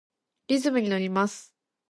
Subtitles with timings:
[0.47, 1.53] リズムにのります。